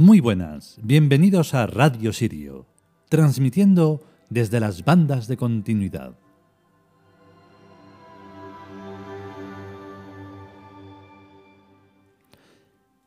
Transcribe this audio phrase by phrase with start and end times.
[0.00, 2.66] Muy buenas, bienvenidos a Radio Sirio,
[3.08, 6.16] transmitiendo desde las bandas de continuidad.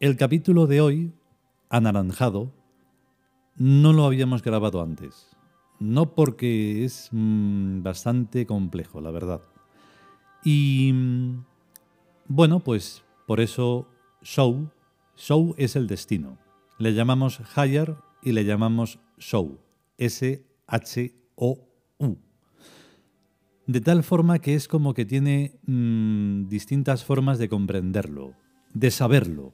[0.02, 1.14] El capítulo de hoy,
[1.70, 2.52] anaranjado,
[3.56, 5.30] no lo habíamos grabado antes.
[5.80, 9.40] No porque es mm, bastante complejo, la verdad.
[10.44, 11.46] Y mm,
[12.28, 13.88] bueno, pues por eso
[14.22, 14.70] show,
[15.16, 16.51] show es el destino.
[16.82, 19.60] Le llamamos higher y le llamamos show,
[20.00, 20.48] S-H-O-U.
[23.68, 28.34] De tal forma que es como que tiene mm, distintas formas de comprenderlo,
[28.74, 29.54] de saberlo.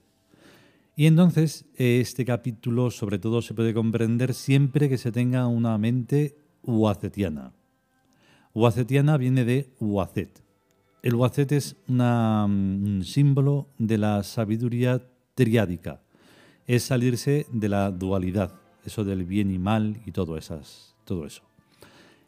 [0.95, 6.37] Y entonces este capítulo sobre todo se puede comprender siempre que se tenga una mente
[6.63, 7.51] uacetiana.
[8.53, 10.45] Uacetiana viene de uacet.
[11.03, 15.05] El uacet es una, mm, un símbolo de la sabiduría
[15.35, 16.06] triádica.
[16.67, 18.53] Es salirse de la dualidad,
[18.85, 21.43] eso del bien y mal y todo, eso.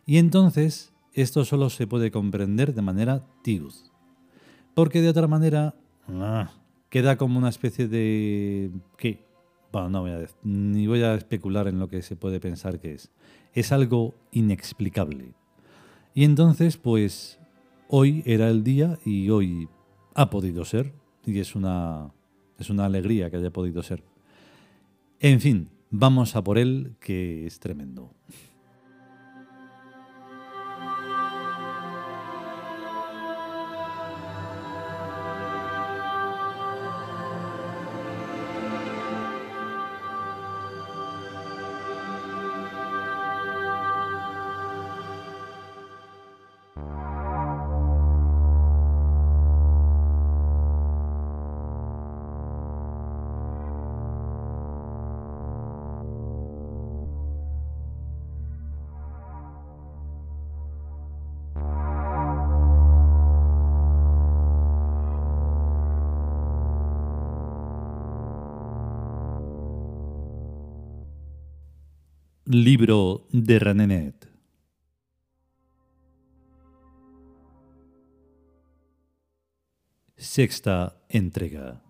[0.06, 3.74] Y entonces esto solo se puede comprender de manera tiud.
[4.74, 5.76] Porque de otra manera...
[6.08, 6.52] Ah,
[6.90, 8.72] queda como una especie de...
[8.98, 9.26] ¿Qué?
[9.72, 12.94] Bueno, no voy a, ni voy a especular en lo que se puede pensar que
[12.94, 13.12] es.
[13.54, 15.34] Es algo inexplicable.
[16.14, 17.40] Y entonces, pues,
[17.88, 19.70] hoy era el día y hoy
[20.16, 20.94] ha podido ser.
[21.26, 22.12] Y es una,
[22.58, 24.04] es una alegría que haya podido ser.
[25.22, 28.14] En fin, vamos a por él, que es tremendo.
[72.52, 74.28] Libro de Renenet.
[80.18, 81.84] Sexta entrega.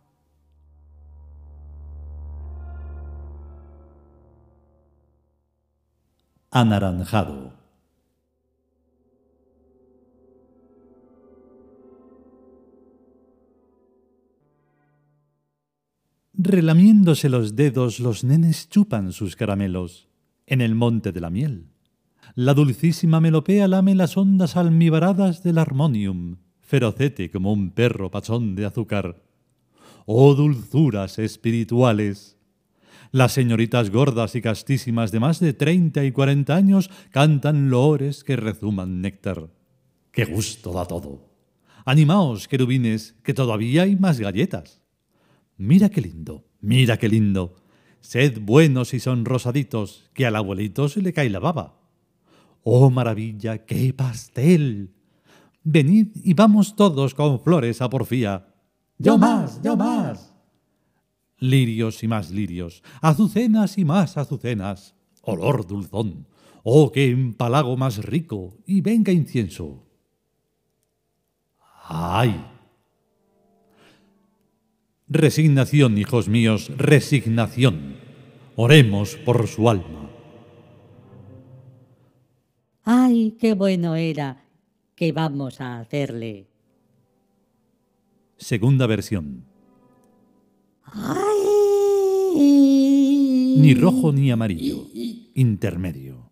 [6.52, 7.54] Anaranjado.
[16.34, 20.09] Relamiéndose los dedos, los nenes chupan sus caramelos
[20.50, 21.68] en el monte de la miel.
[22.36, 28.66] La dulcísima melopea lame las ondas almibaradas del armonium, ferocete como un perro pachón de
[28.66, 29.24] azúcar.
[30.06, 32.38] Oh dulzuras espirituales.
[33.12, 38.36] Las señoritas gordas y castísimas de más de treinta y cuarenta años cantan loores que
[38.36, 39.50] rezuman néctar.
[40.12, 41.30] ¡Qué gusto da todo!
[41.86, 44.82] Animaos, querubines, que todavía hay más galletas.
[45.58, 47.56] Mira qué lindo, mira qué lindo.
[48.02, 51.80] Sed buenos y sonrosaditos, que al abuelito se le cae la baba.
[52.64, 54.94] ¡Oh, maravilla, qué pastel!
[55.64, 58.48] Venid y vamos todos con flores a porfía.
[58.98, 60.34] ¡Yo más, yo más!
[61.38, 64.96] Lirios y más lirios, azucenas y más azucenas.
[65.22, 66.28] Olor dulzón.
[66.64, 68.58] ¡Oh, qué empalago más rico!
[68.66, 69.86] Y venga incienso.
[71.88, 72.46] ¡Ay!
[75.10, 77.96] Resignación, hijos míos, resignación.
[78.56, 80.12] Oremos por su alma.
[82.84, 84.46] ¡Ay, qué bueno era!
[84.96, 86.48] ¿Qué vamos a hacerle?
[88.38, 89.46] Segunda versión.
[90.84, 91.40] ¡Ay!
[93.58, 94.86] Ni rojo ni amarillo.
[95.34, 96.32] Intermedio.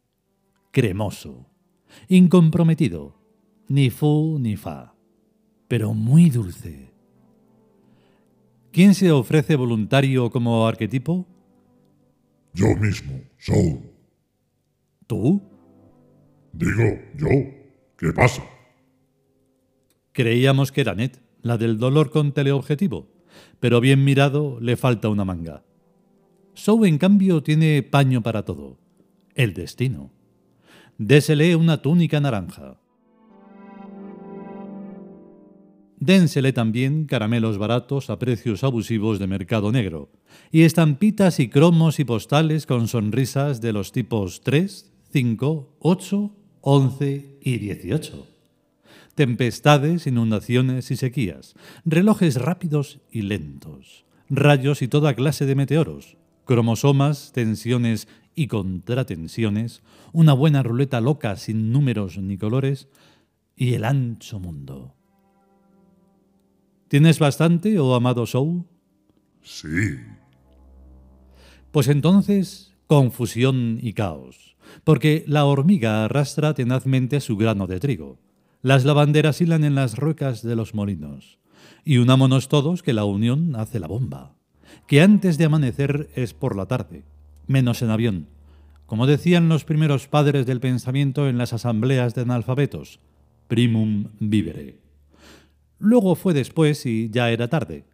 [0.72, 1.50] Cremoso.
[2.10, 3.16] Incomprometido.
[3.70, 4.94] Ni fu ni fa.
[5.68, 6.97] Pero muy dulce.
[8.78, 11.26] ¿Quién se ofrece voluntario como arquetipo?
[12.54, 13.80] Yo mismo, Soul.
[15.08, 15.42] ¿Tú?
[16.54, 16.84] Digo,
[17.18, 17.28] yo.
[17.98, 18.44] ¿Qué pasa?
[20.12, 23.08] Creíamos que era Ned, la del dolor con teleobjetivo,
[23.60, 25.64] pero bien mirado le falta una manga.
[26.54, 28.78] Sou, en cambio, tiene paño para todo.
[29.34, 30.12] El destino.
[31.00, 32.80] Désele una túnica naranja.
[36.00, 40.10] Dénsele también caramelos baratos a precios abusivos de mercado negro,
[40.52, 47.40] y estampitas y cromos y postales con sonrisas de los tipos 3, 5, 8, 11
[47.42, 48.28] y 18.
[49.16, 57.32] Tempestades, inundaciones y sequías, relojes rápidos y lentos, rayos y toda clase de meteoros, cromosomas,
[57.34, 59.82] tensiones y contratensiones,
[60.14, 62.88] una buena ruleta loca sin números ni colores.
[63.56, 64.97] Y el ancho mundo.
[66.88, 68.64] ¿Tienes bastante, oh amado Soul?
[69.42, 69.98] Sí.
[71.72, 74.56] Pues entonces, confusión y caos,
[74.86, 78.20] porque la hormiga arrastra tenazmente su grano de trigo.
[78.62, 81.40] Las lavanderas hilan en las rocas de los molinos.
[81.84, 84.36] Y unámonos todos que la unión hace la bomba.
[84.88, 87.04] Que antes de amanecer es por la tarde,
[87.48, 88.28] menos en avión.
[88.86, 93.02] Como decían los primeros padres del pensamiento en las asambleas de analfabetos,
[93.50, 94.87] primum vivere.
[95.80, 97.86] Luego fue después y ya era tarde.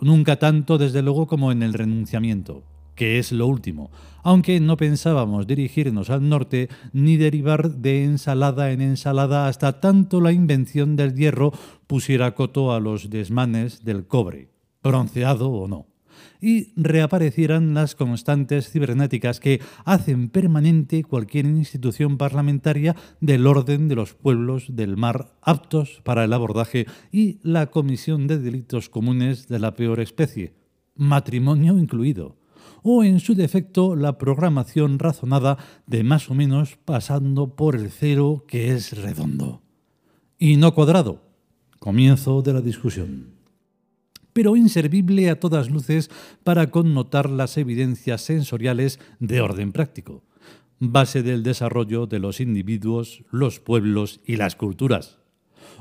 [0.00, 2.64] Nunca tanto, desde luego, como en el renunciamiento,
[2.94, 3.90] que es lo último,
[4.22, 10.32] aunque no pensábamos dirigirnos al norte ni derivar de ensalada en ensalada hasta tanto la
[10.32, 11.52] invención del hierro
[11.86, 14.50] pusiera coto a los desmanes del cobre,
[14.82, 15.89] bronceado o no
[16.40, 24.14] y reaparecieran las constantes cibernéticas que hacen permanente cualquier institución parlamentaria del orden de los
[24.14, 29.74] pueblos del mar aptos para el abordaje y la comisión de delitos comunes de la
[29.74, 30.54] peor especie,
[30.94, 32.36] matrimonio incluido,
[32.82, 38.44] o en su defecto la programación razonada de más o menos pasando por el cero
[38.48, 39.62] que es redondo.
[40.38, 41.22] Y no cuadrado.
[41.78, 43.39] Comienzo de la discusión
[44.40, 46.10] pero inservible a todas luces
[46.44, 50.24] para connotar las evidencias sensoriales de orden práctico,
[50.78, 55.18] base del desarrollo de los individuos, los pueblos y las culturas,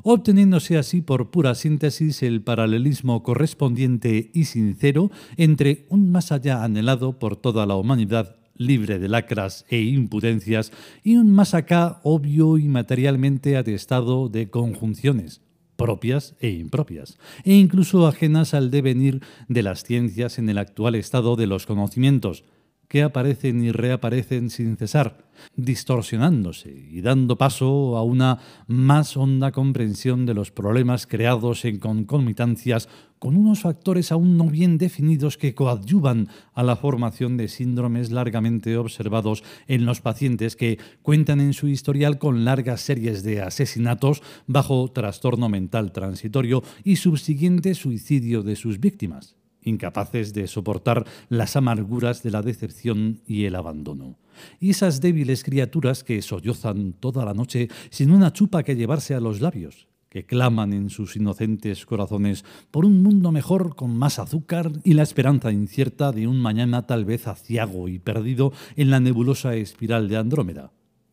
[0.03, 7.17] obteniéndose así por pura síntesis el paralelismo correspondiente y sincero entre un más allá anhelado
[7.17, 12.67] por toda la humanidad libre de lacras e impudencias y un más acá obvio y
[12.67, 15.43] materialmente atestado de conjunciones,
[15.79, 21.35] propias e impropias, e incluso ajenas al devenir de las ciencias en el actual estado
[21.35, 22.43] de los conocimientos,
[22.89, 30.25] que aparecen y reaparecen sin cesar, distorsionándose y dando paso a una más honda comprensión
[30.25, 32.89] de los problemas creados en concomitancias
[33.19, 38.75] con unos factores aún no bien definidos que coadyuvan a la formación de síndromes largamente
[38.75, 44.91] observados en los pacientes que cuentan en su historial con largas series de asesinatos bajo
[44.91, 52.31] trastorno mental transitorio y subsiguiente suicidio de sus víctimas incapaces de soportar las amarguras de
[52.31, 54.17] la decepción y el abandono.
[54.59, 59.19] Y esas débiles criaturas que sollozan toda la noche sin una chupa que llevarse a
[59.19, 64.71] los labios, que claman en sus inocentes corazones por un mundo mejor con más azúcar
[64.83, 69.55] y la esperanza incierta de un mañana tal vez aciago y perdido en la nebulosa
[69.55, 70.71] espiral de Andrómeda.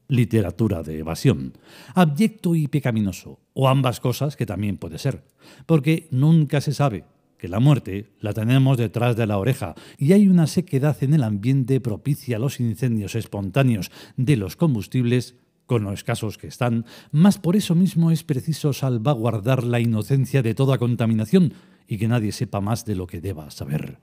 [0.09, 1.55] Literatura de evasión,
[1.93, 5.25] abyecto y pecaminoso, o ambas cosas que también puede ser,
[5.67, 7.05] porque nunca se sabe
[7.39, 11.23] que la muerte la tenemos detrás de la oreja y hay una sequedad en el
[11.23, 17.57] ambiente propicia los incendios espontáneos de los combustibles, con lo escasos que están, más por
[17.57, 21.55] eso mismo es preciso salvaguardar la inocencia de toda contaminación
[21.89, 23.99] y que nadie sepa más de lo que deba saber.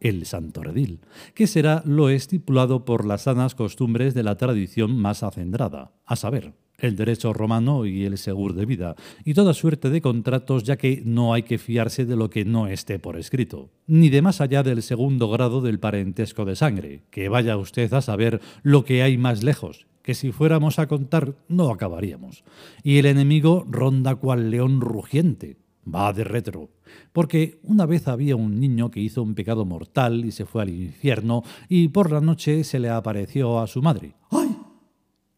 [0.00, 1.00] El santo redil,
[1.34, 6.52] que será lo estipulado por las sanas costumbres de la tradición más acendrada, a saber,
[6.78, 11.02] el derecho romano y el seguro de vida, y toda suerte de contratos, ya que
[11.04, 14.62] no hay que fiarse de lo que no esté por escrito, ni de más allá
[14.62, 19.16] del segundo grado del parentesco de sangre, que vaya usted a saber lo que hay
[19.18, 22.44] más lejos, que si fuéramos a contar no acabaríamos.
[22.82, 25.56] Y el enemigo ronda cual león rugiente,
[25.92, 26.70] va de retro,
[27.12, 30.70] porque una vez había un niño que hizo un pecado mortal y se fue al
[30.70, 34.14] infierno, y por la noche se le apareció a su madre.
[34.30, 34.55] ¡Ay!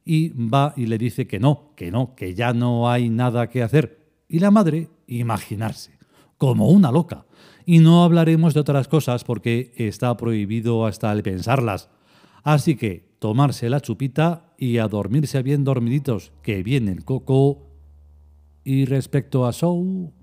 [0.08, 3.62] Y va y le dice que no, que no, que ya no hay nada que
[3.62, 4.06] hacer.
[4.26, 5.98] Y la madre, imaginarse,
[6.38, 7.26] como una loca.
[7.66, 11.90] Y no hablaremos de otras cosas porque está prohibido hasta el pensarlas.
[12.42, 17.68] Así que tomarse la chupita y a dormirse bien dormiditos, que viene el coco.
[18.64, 20.14] Y respecto a Sou,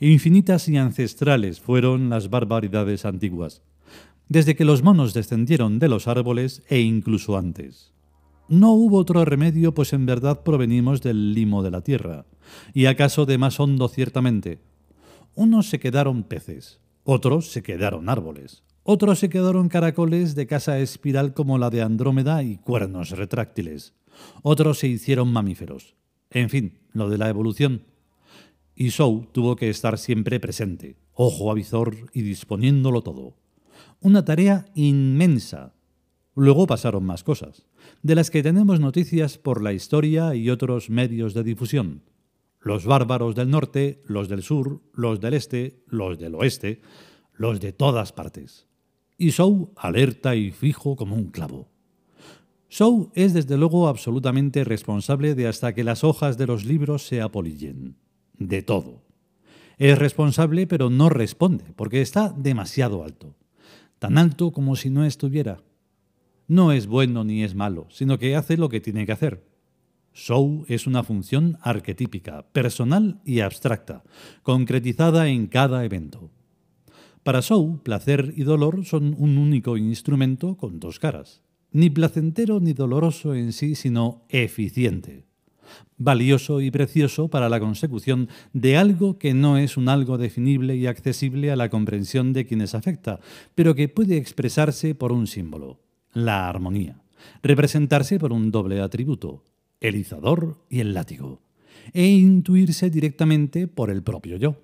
[0.00, 3.62] infinitas y ancestrales fueron las barbaridades antiguas
[4.28, 7.92] desde que los monos descendieron de los árboles e incluso antes.
[8.48, 12.26] No hubo otro remedio, pues en verdad provenimos del limo de la tierra,
[12.72, 14.60] y acaso de más hondo ciertamente.
[15.34, 21.34] Unos se quedaron peces, otros se quedaron árboles, otros se quedaron caracoles de casa espiral
[21.34, 23.94] como la de Andrómeda y cuernos retráctiles,
[24.42, 25.96] otros se hicieron mamíferos.
[26.30, 27.84] En fin, lo de la evolución.
[28.74, 33.34] Y Sou tuvo que estar siempre presente, ojo avizor y disponiéndolo todo
[34.00, 35.74] una tarea inmensa.
[36.34, 37.66] Luego pasaron más cosas,
[38.02, 42.02] de las que tenemos noticias por la historia y otros medios de difusión.
[42.60, 46.80] Los bárbaros del norte, los del sur, los del este, los del oeste,
[47.32, 48.66] los de todas partes.
[49.18, 51.68] y Sou alerta y fijo como un clavo.
[52.68, 57.22] Sou es desde luego absolutamente responsable de hasta que las hojas de los libros se
[57.22, 57.96] apolillen.
[58.38, 59.04] De todo.
[59.78, 63.34] Es responsable pero no responde, porque está demasiado alto.
[64.06, 65.58] Tan alto como si no estuviera.
[66.46, 69.44] No es bueno ni es malo, sino que hace lo que tiene que hacer.
[70.14, 74.04] Show es una función arquetípica, personal y abstracta,
[74.44, 76.30] concretizada en cada evento.
[77.24, 81.42] Para Show, placer y dolor son un único instrumento con dos caras.
[81.72, 85.26] Ni placentero ni doloroso en sí, sino eficiente
[85.98, 90.86] valioso y precioso para la consecución de algo que no es un algo definible y
[90.86, 93.20] accesible a la comprensión de quienes afecta,
[93.54, 95.80] pero que puede expresarse por un símbolo,
[96.12, 97.02] la armonía,
[97.42, 99.44] representarse por un doble atributo,
[99.80, 101.42] el izador y el látigo,
[101.92, 104.56] e intuirse directamente por el propio yo.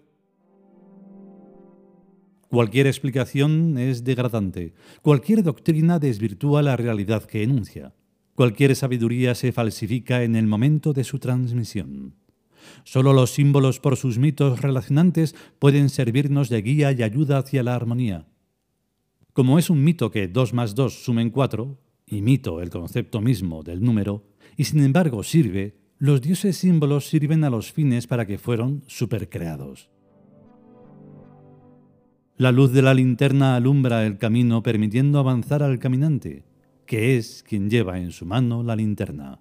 [2.49, 7.95] Cualquier explicación es degradante, cualquier doctrina desvirtúa la realidad que enuncia.
[8.35, 12.15] Cualquier sabiduría se falsifica en el momento de su transmisión.
[12.85, 17.75] Solo los símbolos por sus mitos relacionantes pueden servirnos de guía y ayuda hacia la
[17.75, 18.27] armonía.
[19.35, 23.63] Como es un mito que 2 más 2 sumen 4, y mito el concepto mismo
[23.63, 24.25] del número,
[24.57, 29.91] y sin embargo sirve, los dioses símbolos sirven a los fines para que fueron supercreados.
[32.37, 36.45] La luz de la linterna alumbra el camino permitiendo avanzar al caminante
[36.93, 39.41] que es quien lleva en su mano la linterna.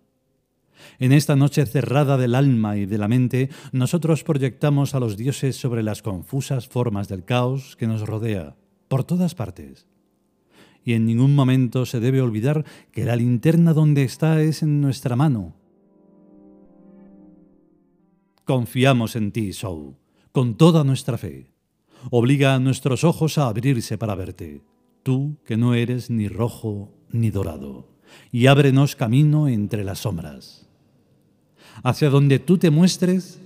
[1.00, 5.58] En esta noche cerrada del alma y de la mente, nosotros proyectamos a los dioses
[5.58, 8.56] sobre las confusas formas del caos que nos rodea,
[8.88, 9.86] por todas partes.
[10.86, 15.18] Y en ningún momento se debe olvidar que la linterna donde está es en nuestra
[15.18, 15.54] mano.
[18.46, 19.98] Confiamos en ti, Sou,
[20.32, 21.52] con toda nuestra fe.
[22.12, 24.62] Obliga a nuestros ojos a abrirse para verte,
[25.04, 27.86] tú que no eres ni rojo ni dorado,
[28.32, 30.68] y ábrenos camino entre las sombras.
[31.84, 33.40] Hacia donde tú te muestres,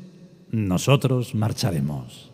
[0.52, 2.32] nosotros marcharemos.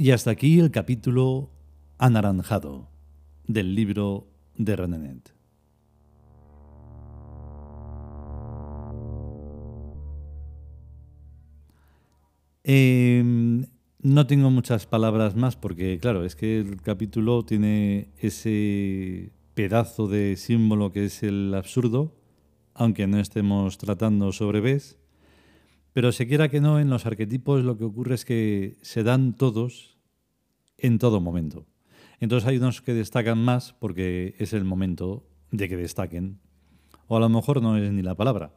[0.00, 1.50] Y hasta aquí el capítulo
[1.98, 2.88] anaranjado
[3.48, 5.34] del libro de Renenet.
[12.62, 13.66] Em,
[14.00, 20.36] no tengo muchas palabras más porque, claro, es que el capítulo tiene ese pedazo de
[20.36, 22.14] símbolo que es el absurdo,
[22.72, 24.96] aunque no estemos tratando sobre Bes,
[25.92, 29.34] pero se quiera que no, en los arquetipos lo que ocurre es que se dan
[29.34, 29.98] todos
[30.76, 31.66] en todo momento.
[32.20, 36.40] Entonces hay unos que destacan más porque es el momento de que destaquen.
[37.06, 38.52] O a lo mejor no es ni la palabra.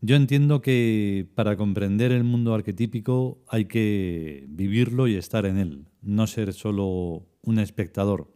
[0.00, 5.88] Yo entiendo que para comprender el mundo arquetípico hay que vivirlo y estar en él,
[6.02, 8.30] no ser solo un espectador,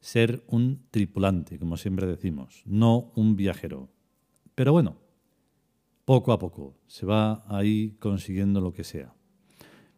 [0.00, 3.88] ser un tripulante, como siempre decimos, no un viajero.
[4.54, 4.98] Pero bueno,
[6.04, 9.14] poco a poco se va ahí consiguiendo lo que sea.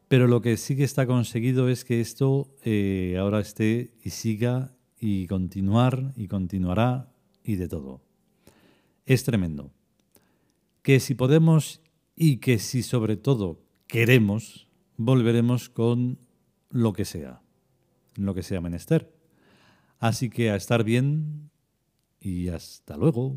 [0.09, 4.77] Pero lo que sí que está conseguido es que esto eh, ahora esté y siga
[5.01, 8.03] y continuar y continuará y de todo.
[9.05, 9.73] Es tremendo.
[10.83, 11.81] Que si podemos
[12.15, 16.19] y que si sobre todo queremos, volveremos con
[16.71, 17.43] lo que sea,
[18.15, 19.13] lo que sea menester.
[19.99, 21.51] Así que a estar bien
[22.21, 23.37] y hasta luego.